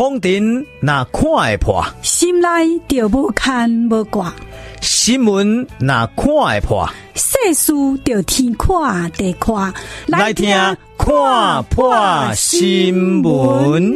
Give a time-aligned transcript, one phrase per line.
[0.00, 2.48] 风尘那看会破，心内
[2.88, 4.32] 就无牵无挂；
[4.80, 9.74] 新闻那看会破，世事就天看地看。
[10.06, 10.48] 来听
[10.96, 13.94] 看破新闻。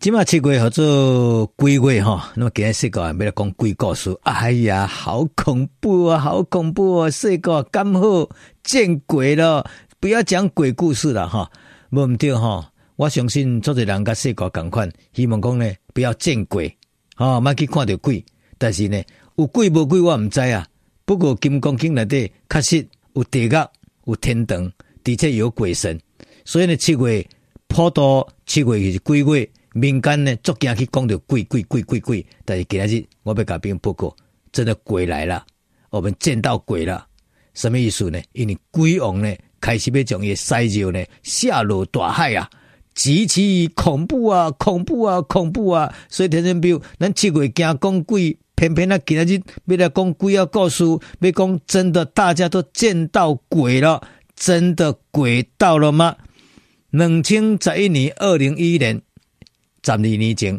[0.00, 4.16] 今嘛七月合作鬼月哈，那么今日四个人要来讲鬼故事。
[4.22, 7.10] 哎呀，好恐怖啊，好恐怖啊！
[7.10, 8.26] 四个刚好
[8.64, 9.68] 见鬼了。
[10.00, 11.50] 不要讲鬼故事了哈，
[11.90, 12.72] 无毋对哈。
[12.94, 16.72] 我相信做侪人甲世界共款，希望讲呢不要见鬼，
[17.16, 18.24] 哈，莫去看到鬼。
[18.58, 19.02] 但是呢，
[19.36, 20.64] 有鬼无鬼我毋知啊。
[21.04, 23.50] 不过金刚经内底确实有地狱，
[24.04, 24.70] 有天堂，
[25.02, 26.00] 的确有鬼神。
[26.44, 27.28] 所以呢，七月
[27.66, 32.24] 普渡，七月就是鬼月，民间呢逐惊去讲到鬼鬼鬼鬼鬼。
[32.44, 34.14] 但是今日我要甲别人报告，
[34.52, 35.44] 真的鬼来了，
[35.90, 37.04] 我们见到鬼了。
[37.54, 38.20] 什么意思呢？
[38.32, 39.34] 因为鬼王呢。
[39.60, 42.48] 开始要将伊塞入呢下落大海啊，
[42.94, 45.94] 极其恐怖啊，恐怖啊，恐怖啊！
[46.08, 50.84] 所以天生比如咱七月惊讲鬼，偏偏啊今日要来讲鬼啊故事，
[51.20, 54.02] 要讲真的，大家都见到鬼了，
[54.34, 56.16] 真的鬼到了吗？
[56.90, 59.00] 两千十一年，二零一一年，
[59.84, 60.58] 十二年前，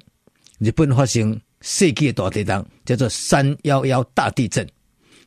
[0.59, 4.66] 日本发生世纪大地震，叫做三幺幺大地震。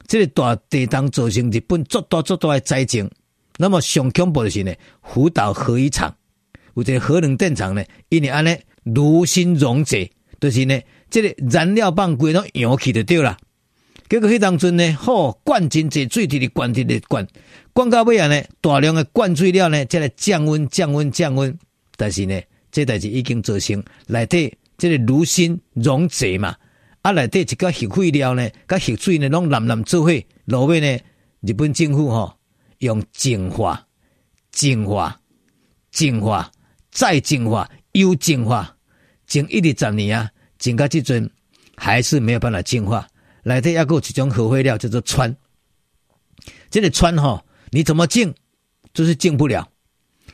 [0.06, 3.10] 这个大地震造成日本足大足大的灾情。
[3.58, 6.14] 那么上恐怖的是呢，福岛核一厂
[6.74, 13.36] 有一个核能电厂呢，因为安尼炉心熔解，就是呢，这个燃料棒规拢扬起就对了。
[14.08, 17.26] 结果迄当阵呢，好灌真济水，直直灌直直灌，
[17.72, 21.56] 灌到尾啊呢，大量的灌水了呢，才来降温降温降温。
[21.96, 26.56] 但是呢，这代志已经造成内底这个炉心熔解嘛，
[27.02, 30.12] 啊内底一个核废料呢，甲核水呢拢蓝蓝做伙，
[30.46, 30.98] 落尾呢，
[31.40, 32.34] 日本政府吼。
[32.82, 33.86] 用净化、
[34.50, 35.16] 净化、
[35.92, 36.50] 净化、
[36.90, 38.76] 再净化、又净化，
[39.24, 40.28] 净一二十年啊，
[40.58, 41.30] 净到即阵
[41.76, 43.06] 还是没有办法净化。
[43.44, 45.34] 内底还有一种核废料叫做氚，
[46.70, 48.34] 这个氚哈，你怎么净
[48.92, 49.68] 就是净不了。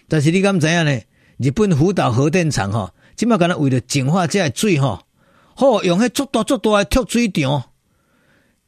[0.08, 1.00] 但是你敢知影呢？
[1.36, 5.04] 日本福岛核电厂哈，即马敢若为了净化这水哈，
[5.54, 7.72] 好用迄足大足大的脱水场，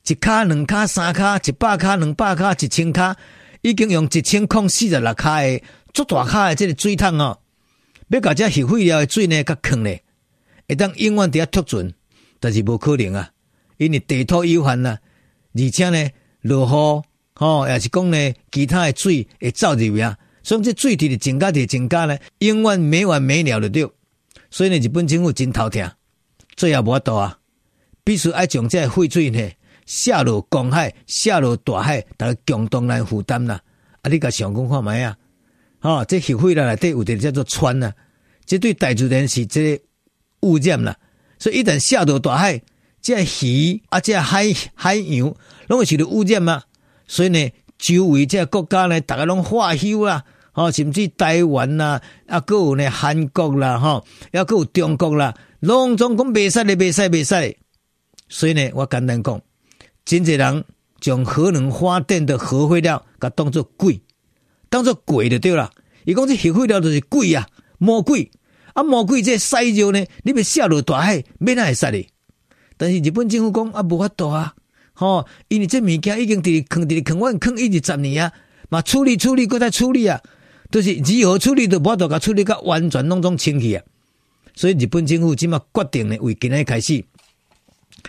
[0.06, 3.16] 一卡、两卡、三卡，一百卡、两百卡、一千卡。
[3.62, 5.62] 已经用一千空四十六卡的
[5.93, 7.38] 足大卡的这个水桶哦，
[8.09, 10.03] 要把这核废料的水呢，甲囥咧，
[10.69, 11.94] 会当永远伫遐脱存，
[12.38, 13.31] 但是无可能啊，
[13.76, 14.99] 因为地土有限啊，
[15.54, 16.10] 而且呢，
[16.43, 17.04] 落雨
[17.34, 23.91] 吼，也是讲呢，其他的水会走入去啊，所以这水体的增加的增加呢，永远没完没了的对，
[24.50, 25.91] 所以呢，日本政府真头疼，
[26.56, 27.38] 最后无法度啊，
[28.04, 29.50] 必须爱将这废水呢。
[29.90, 33.60] 下落公海，下落大海，大家共同来负担啦。
[34.02, 35.16] 啊，你甲想讲看觅啊？
[35.80, 37.92] 吼，这协会啦内底有点叫做川啊，
[38.46, 39.82] 这对大自然是这个
[40.42, 40.96] 污染啦。
[41.40, 42.62] 所以一旦下落大海，
[43.02, 45.34] 这鱼啊，这海海洋
[45.66, 46.62] 拢会受到污染嘛。
[47.08, 50.22] 所以呢，周围这个国家呢，大家拢化休啦，
[50.52, 57.56] 吼，甚至台湾啦，啊，搁有呢韩国啦，吼，还搁有中国啦，拢总讲袂使咧，袂使袂使。
[58.28, 59.42] 所以呢，我简单讲。
[60.10, 60.65] 真济人
[60.98, 64.00] 将核能发电的核废料，甲当作鬼，
[64.69, 65.71] 当作鬼就对了。
[66.04, 67.47] 伊讲这核废料就是鬼啊，
[67.78, 68.28] 魔鬼
[68.72, 72.09] 啊，魔鬼这塞入呢，你别下落大海，免那会使哩。
[72.76, 74.53] 但是日本政府讲啊，无法度啊，
[74.94, 78.32] 吼，因为这物件已经伫坑伫坑湾坑一直十年啊，
[78.69, 80.20] 嘛处理处理搁再处理啊，
[80.72, 83.84] 都、就是如何处理都无法度甲处理甲完全拢总清气啊。
[84.56, 87.04] 所以日本政府即马决定呢，为今日开始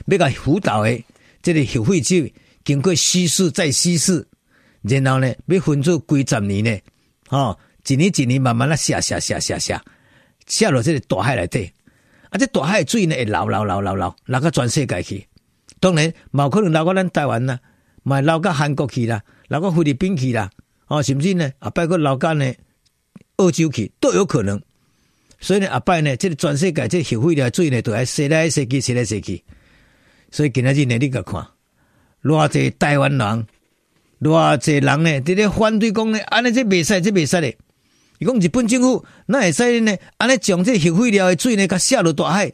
[0.08, 1.06] 要甲辅导诶。
[1.42, 4.26] 这个核废水经过稀释再稀释，
[4.82, 6.80] 然后呢，要分做几十年呢？
[7.30, 7.58] 哦，
[7.88, 9.84] 一年一年慢慢的下下下下下
[10.48, 11.72] 下落这个大海内底，
[12.30, 15.28] 啊，这大海的水呢会流流流流流流到全世界去。
[15.80, 17.60] 当然，冇可能流到咱台湾啦，
[18.04, 20.50] 咪流到韩国去啦，流到菲律宾去啦，
[20.88, 22.54] 哦，甚至呢，啊，包括流到呢
[23.38, 24.62] 澳洲去都有可能。
[25.40, 29.44] 所以呢，阿拜呢，这个全世界这个核废料水呢，都爱洗来洗去，洗来洗去。
[30.32, 31.46] 所以今仔日呢，你个看，
[32.24, 33.48] 偌济台湾人，
[34.22, 37.58] 偌济人呢，伫咧反对讲呢，安尼这袂使，这袂使咧。
[38.18, 39.94] 伊讲日本政府，那会使呢？
[40.18, 42.54] 安尼将这核废料的水呢，甲下落大海。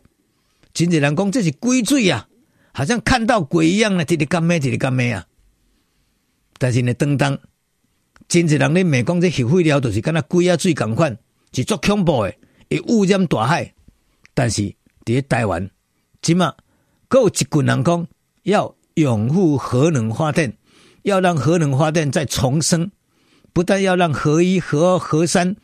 [0.73, 2.27] 真济人讲这是鬼水啊，
[2.73, 5.25] 好像看到鬼一样呢，直直干咩，直直干咩啊。
[6.57, 7.37] 但是呢，当当
[8.27, 11.15] 真济人咧，骂讲这核废料就是敢若鬼啊水共款，
[11.51, 12.33] 是足恐怖的，
[12.69, 13.71] 会污染大海。
[14.33, 14.73] 但是伫
[15.05, 15.69] 咧台湾，
[16.23, 16.55] 即嘛。
[17.07, 18.07] 够有一群人讲
[18.43, 20.57] 要拥护核能发电，
[21.03, 22.91] 要让核能发电再重生，
[23.53, 25.55] 不但要让核一、核二、核三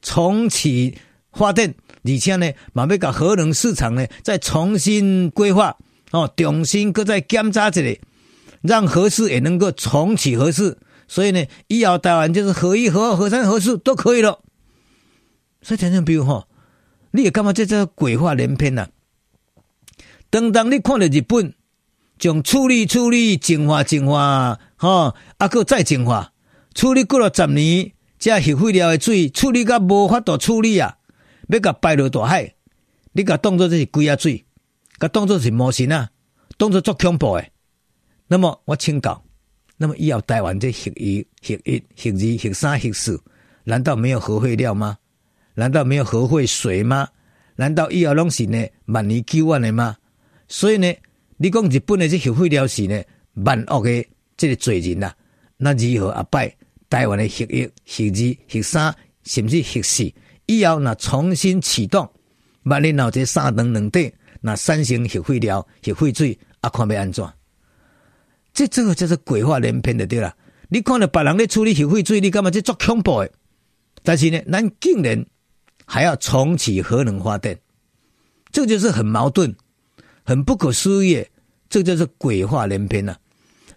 [0.00, 0.96] 重启
[1.32, 5.76] 发电，而且呢，马要把核能市场呢再重新规划
[6.10, 7.98] 哦，重新搁再检查一下，
[8.60, 10.78] 让核四也能够重启核四。
[11.08, 14.40] 所以呢，以后台湾就是核一、核二、核三、核四都可以了。
[15.62, 16.46] 所以听众朋友哈，
[17.10, 18.88] 你也干嘛在这鬼话连篇呢、啊？
[20.32, 21.52] 当当你看到日本
[22.18, 26.32] 将处理处理净化净化，哈，啊，搁再净化，
[26.74, 30.96] 处理过了十年，这核废料的水处理到无法度处理啊，
[31.48, 32.54] 要甲排落大海，
[33.12, 34.42] 你甲当作这是鬼啊水，
[34.98, 36.08] 甲当作是魔神啊，
[36.56, 37.52] 当作足恐怖诶。
[38.26, 39.22] 那么我请教，
[39.76, 43.22] 那么以后台湾这核一、核一、核二、核三、核四，
[43.64, 44.96] 难道没有核废料吗？
[45.52, 47.06] 难道没有核废水吗？
[47.56, 49.94] 难道以后拢是呢万年久远的吗？
[50.52, 50.94] 所以呢，
[51.38, 53.02] 你讲日本的这核废料是呢
[53.36, 54.06] 万恶的
[54.36, 55.16] 这个罪人呐、啊，
[55.56, 56.54] 那如何阿拜
[56.90, 58.94] 台湾的核一、核二、核三，
[59.24, 60.12] 甚至核四，
[60.44, 62.06] 以后那重新启动，
[62.64, 64.12] 万一闹这三等两短，
[64.42, 67.26] 那产生核废料、核废水，啊，看要安怎？
[68.52, 70.36] 这这个就是鬼话连篇的对啦。
[70.68, 73.32] 你看到别人咧处理核废水，你干嘛这做恐怖的？
[74.02, 75.24] 但是呢，咱竟然
[75.86, 77.58] 还要重启核能发电，
[78.52, 79.56] 这就是很矛盾。
[80.24, 81.24] 很不可思议，
[81.68, 83.18] 这就是鬼话连篇呐、啊！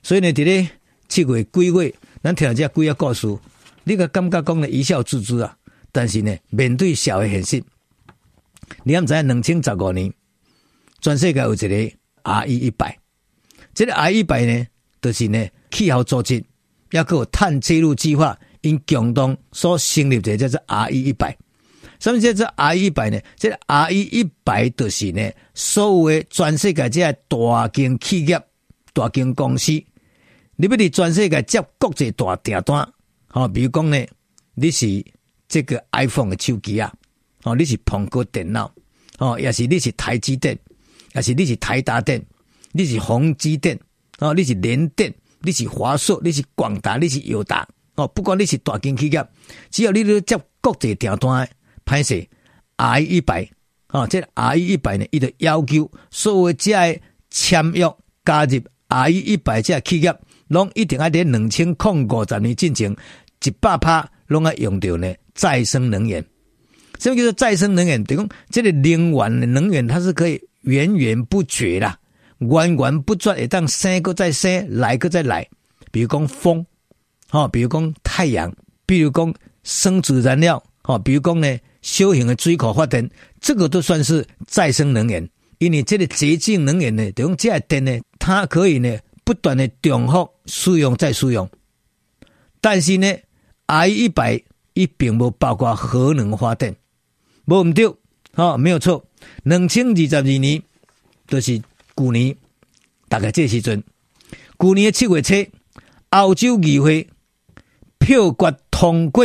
[0.04, 0.70] 所以呢，这个
[1.08, 3.38] 七月几月，咱听了这几个故事，
[3.84, 5.58] 你个感觉讲的一笑置之啊。
[5.92, 7.64] 但是呢，面对社会现实，
[8.84, 10.14] 你知在两千十五年，
[11.02, 11.92] 全世界有一个
[12.24, 13.00] R 一一百，
[13.74, 14.68] 这个 R 一百呢，
[15.02, 16.44] 就是呢气候组织，
[16.92, 21.36] 也个碳记录计划，因共同所成立的，叫做 R 一一百。
[22.06, 23.20] 什么叫做 R 一百呢？
[23.36, 28.40] 这个 R 一百就是呢，所谓全世界这大型企业、
[28.94, 29.72] 大型公司，
[30.56, 32.88] 你不得全世界接国际大订单，
[33.26, 34.06] 好，比如讲呢，
[34.54, 35.04] 你是
[35.48, 36.94] 这个 iPhone 的手机啊，
[37.42, 38.72] 哦，你是苹果电脑，
[39.18, 40.56] 哦，也是你是台积电，
[41.16, 42.24] 也是你是台达电，
[42.72, 43.76] 你是宏基电，
[44.20, 45.12] 哦，你是联电，
[45.42, 49.28] 你是华硕，你是广达，你是友达，哦，不管你是大型企业，
[49.72, 51.50] 只要你都接国际订单。
[51.86, 52.16] 拍摄
[52.78, 53.48] R 一百
[53.88, 57.88] 啊，这 R 一百呢，伊就要求所有这签约
[58.26, 60.14] 加入 R 一百这企业，
[60.48, 62.94] 拢一定要在两千零五十年进行
[63.44, 66.26] 一百趴，拢要用到呢再生能源。
[67.00, 68.04] 什么叫做再生能源？
[68.04, 71.98] 等于讲这个能源能源，它是可以源源不绝啦，
[72.40, 75.48] 源源不绝会当生个再生，来个再来。
[75.92, 76.66] 比如讲风，
[77.30, 78.54] 哈，比如讲太阳，
[78.86, 79.34] 比如讲
[79.64, 81.58] 生质燃料，哈，比如讲呢。
[81.86, 83.08] 小型的水库发电，
[83.40, 85.30] 这个都算是再生能源，
[85.60, 91.48] 因为这个洁净能源呢，等于这电呢，它可以呢不断的重复使用再使用。
[92.60, 93.16] 但是呢
[93.68, 94.42] ，I 一百
[94.74, 96.76] 一并不包括核能发电，
[97.46, 97.94] 无唔对，
[98.34, 99.06] 哈，没有错。
[99.44, 100.64] 两千二十二年，
[101.28, 101.64] 就是去
[102.12, 102.36] 年，
[103.08, 103.84] 大概这时阵，
[104.60, 105.52] 去年的七月七，
[106.10, 107.08] 澳洲议会
[108.00, 109.24] 票决通过。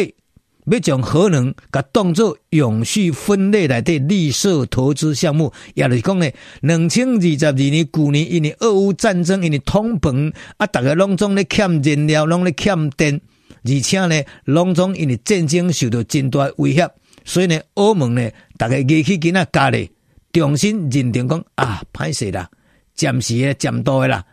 [0.70, 6.30] 要将核能甲当作永续分类来的绿色投资项目，也就是讲呢，
[6.60, 13.20] 两千二十二年去年因为俄乌战争，因为通膨啊，大家拢总咧欠燃料，拢咧欠电，
[13.64, 16.88] 而且呢，拢总因为战争受到真大威胁，
[17.24, 19.90] 所以呢，欧盟呢，大家热气给那加咧，
[20.32, 22.48] 重新认定讲啊，歹势啦，
[22.94, 24.24] 暂时的暂多的啦，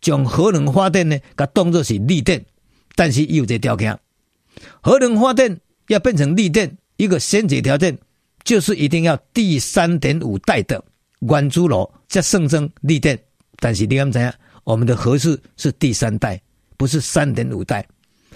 [0.00, 2.44] 将核能发电呢，甲当作是绿电，
[2.94, 3.98] 但是有一个条件，
[4.82, 5.60] 核能发电。
[5.88, 7.96] 要变成绿电，一个先决条件
[8.44, 10.82] 就是一定要第三点五代的
[11.20, 13.18] 原子炉才算成绿电。
[13.56, 14.32] 但是你看怎样？
[14.64, 16.40] 我们的核四是第三代，
[16.76, 17.86] 不是三点五代。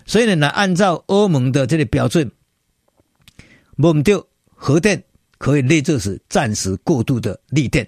[0.07, 2.29] 所以呢，按照欧盟的这个标准，
[3.77, 5.03] 我们就核电
[5.39, 7.87] 可以列作是暂时过渡的绿电，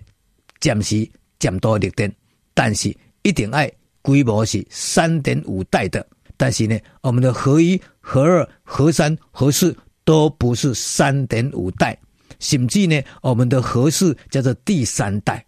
[0.61, 2.15] 暂时减多绿电，
[2.53, 3.69] 但是一定要
[4.03, 6.07] 规模是三点五代的。
[6.37, 11.99] 但是呢，我们的核一、核二、核三、核四都不是三点五代，
[12.41, 15.47] 甚至呢，我们的核四叫做第三代。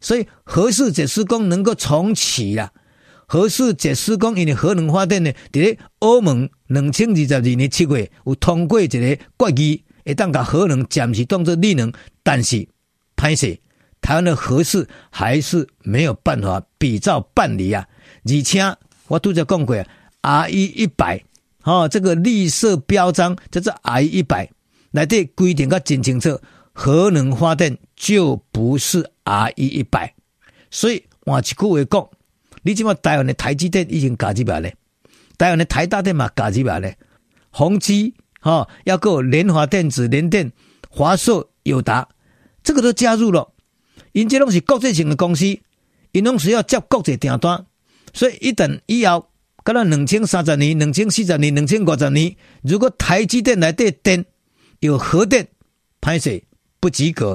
[0.00, 2.70] 所以核四这施工能够重启了，
[3.26, 9.18] 核四这施工因为核能发电呢，在欧盟两千二十二年七月有通过一个决
[9.56, 11.90] 议，会当把核能暂时当作绿能，
[12.22, 12.68] 但是
[13.16, 13.48] 拍摄
[14.02, 17.88] 台湾的核四还是没有办法比照办理啊。
[18.24, 18.60] 而且
[19.08, 19.74] 我都在讲过。
[20.26, 21.22] R 一一百，
[21.62, 24.50] 哦，这个绿色标章叫做 R E 一百，
[24.90, 26.40] 来对规定个真清楚，
[26.72, 30.14] 核能发电就不是 R 一一百，
[30.68, 32.10] 所以换一句话讲，
[32.62, 34.68] 你即么台湾的台积电已经加入来了，
[35.38, 36.92] 台湾的台大电嘛加入来了，
[37.50, 40.50] 宏基哈，要够联华电子、联电、
[40.90, 42.08] 华硕、友达，
[42.64, 43.52] 这个都加入了。
[44.10, 45.44] 因这拢是国际性的公司，
[46.10, 47.66] 因拢是要接国际订单，
[48.12, 49.28] 所以一等以后，
[49.66, 54.24] 到了两千三十年、两千四十年、两千五十年，如果台积电来对电
[54.78, 55.48] 有核电，
[56.00, 56.40] 歹势
[56.78, 57.34] 不及格；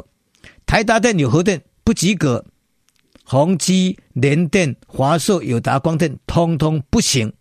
[0.66, 2.46] 台达电有核电不及格。
[3.26, 7.34] 宏基、联电、华硕、友达、光电，通通不行。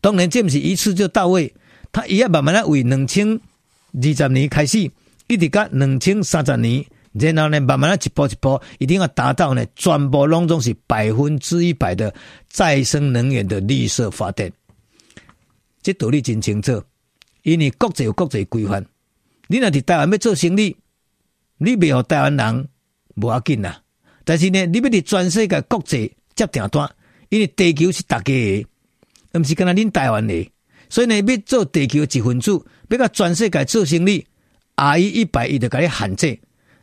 [0.00, 1.52] 当然，这不是一次就到位，
[1.92, 3.38] 他也要慢慢来为两千
[3.92, 4.90] 二十年开始，
[5.26, 12.12] 一直到两千三十年，然后呢，慢慢来一步一步，一定要达到呢，全部拢总是百分之一百的
[12.48, 14.50] 再生能源的绿色发电。
[15.82, 16.82] 这道理真清楚，
[17.42, 18.86] 因为国际有国际规范，
[19.48, 20.74] 你若伫台湾要做生意，
[21.58, 22.68] 你袂互台湾人
[23.16, 23.76] 无要紧呐。
[24.24, 26.88] 但是呢，你要伫全世界国际接订单，
[27.28, 28.66] 因为地球是大家的，
[29.32, 30.50] 毋是干那恁台湾的，
[30.88, 32.52] 所以呢，要做地球一份子，
[32.88, 34.24] 要甲全世界做生意
[34.76, 36.38] ，RE 一百伊就甲你限制，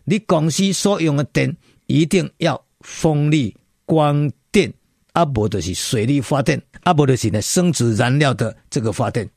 [0.10, 4.74] 你公司所用的电一定要风力、光电，
[5.14, 9.30] 啊无就是水力发电，啊无就是呢生殖燃料的这个发电，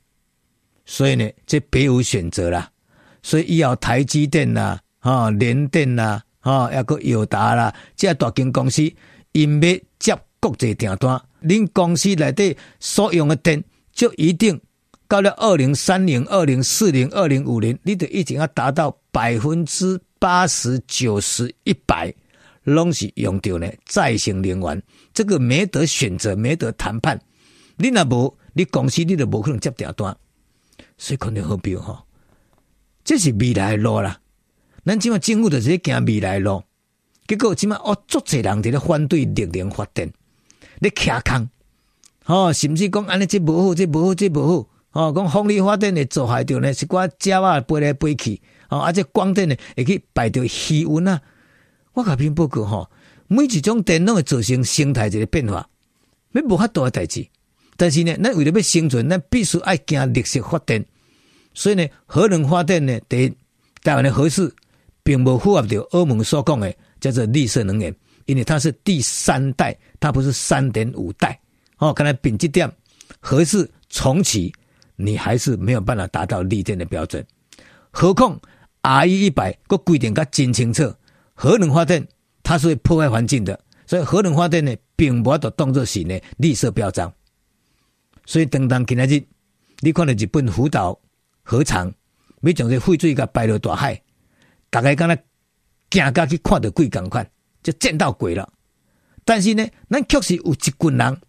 [0.86, 2.70] 所以呢，这别无选择啦，
[3.22, 6.22] 所以以后台积电啦，啊联电啦。
[6.42, 8.82] 啊，抑个友达啦，这大间公司
[9.30, 13.62] 因要接国际订单，恁公司内底所用的电
[13.92, 14.60] 就一定
[15.06, 22.14] 到了二零三零、二零四零、二零五零，你得一定要达到百分之八十九十一百，
[22.62, 24.80] 拢是用掉呢再生能源，
[25.12, 27.20] 这个没得选择，没得谈判。
[27.76, 30.16] 你若无，你公司你就无可能接订单，
[30.96, 31.98] 所以肯定好标吼，
[33.02, 34.20] 这是未来的路啦。
[34.84, 36.62] 咱即马政府就是行未来的路，
[37.26, 40.08] 结果即马哦，足侪人伫咧反对绿能发展，
[40.78, 41.48] 咧卡空，
[42.22, 48.40] 吼，甚至讲安尼即无好，即无好，即无好，吼，讲风力发电会做害着呢，是寡鸟仔飞来飞去，
[48.72, 51.20] 啊，而且光电呢会去排着气温啊。
[51.92, 52.90] 我甲篇报告吼，
[53.28, 55.68] 每一种电脑会造成生态一个变化，
[56.32, 57.26] 要无法度诶代志。
[57.76, 60.84] 但是呢，咱为了要生存，咱必须爱行绿色发电，
[61.52, 63.28] 所以呢，核能发电呢，第一
[63.82, 64.54] 台湾的核四。
[65.04, 67.92] 并不符合着欧盟所讲的叫做绿色能源，
[68.26, 71.36] 因为它是第三代，它不是三点五代。
[71.78, 72.70] 哦，看来品质点
[73.18, 74.54] 核四重启，
[74.94, 77.26] 你还是没有办法达到绿电的标准。
[77.90, 78.40] 何况
[78.82, 80.92] RE 一百个规定较真清楚，
[81.34, 82.06] 核能发电
[82.42, 87.12] 它是会破坏环境的，所以核能发电呢，并无法度当作是呢绿色标章。
[88.26, 89.22] 所以当当今仔日，
[89.80, 90.98] 你看到日本福岛
[91.42, 91.92] 核厂
[92.40, 94.00] 要将这废水甲排入大海。
[94.70, 95.22] 大概刚才
[95.90, 97.28] 行过去看到鬼共款，
[97.62, 98.52] 就见到鬼了。
[99.24, 101.20] 但是呢，咱确实有一群人，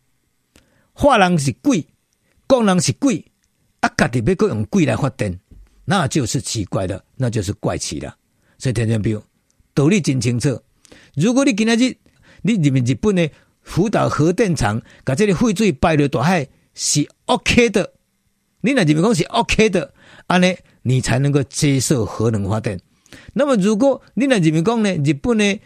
[0.94, 1.86] 话人是鬼，
[2.48, 3.32] 讲人是鬼，
[3.82, 5.40] 啊，家己要搁用鬼来发电，
[5.86, 8.14] 那就是奇怪的，那就是怪奇的。
[8.58, 9.22] 所以听众朋友，
[9.74, 10.62] 道理真清楚。
[11.16, 11.96] 如果你今仔日
[12.42, 13.30] 你认为日本的
[13.62, 17.94] 福岛核电厂，把这个废水排入大海是 OK 的，
[18.62, 19.94] 你那入面讲是 OK 的，
[20.28, 22.80] 安尼你才能够接受核能发电。
[23.34, 25.60] 那么，如果你那认为讲呢，日本呢，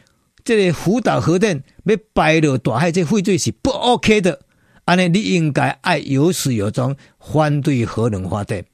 [0.44, 4.42] 这个福岛核电要排入大海，这废水是不 OK 的，
[4.86, 8.66] 安尼你应该爱有始有终反对核能发电。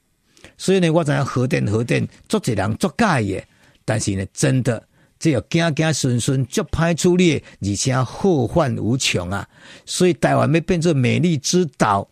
[0.58, 3.44] 所以呢，我知影核电核电做一人做假的，
[3.86, 4.82] 但是呢，真的
[5.20, 9.48] 只有惊惊顺顺足歹处理，而且后患无穷啊！
[9.86, 12.08] 所以台湾要变成美丽之岛，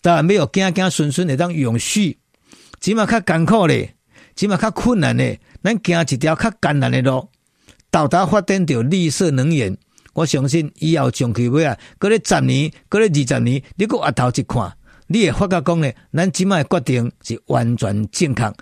[0.00, 2.18] 当然没有惊惊顺顺的当永续，
[2.80, 3.94] 起码较艰苦咧，
[4.36, 5.40] 起码较困难咧。
[5.60, 7.28] 咱行一条较艰难的路，
[7.90, 9.76] 到达发展到绿色能源，
[10.14, 14.72] 我相信以后长期尾啊，过咧十年，过咧二十年，你搁回头一看，
[15.10, 18.54] 你也发觉讲呢，咱即卖决定是完全健康，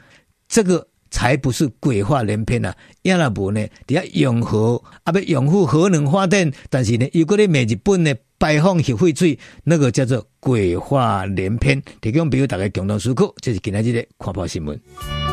[0.48, 2.74] 这个才不是鬼话连篇啊！
[3.02, 11.82] 要那无呢，底下永和啊，要拥护核能发电，但是呢，如果你美日本呢排放核废水，那个叫做鬼话连篇。
[12.00, 15.25] 提供朋友大家共同思考，这是今天日的看报新闻。